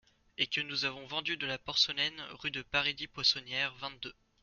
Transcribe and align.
Et 0.39 0.47
que 0.47 0.61
nous 0.61 0.85
avons 0.85 1.05
vendu 1.05 1.37
de 1.37 1.45
la 1.45 1.59
porcelaine 1.59 2.19
rue 2.39 2.49
de 2.49 2.63
Paradis-Poissonnière, 2.63 3.75
vingt-deux. 3.75 4.15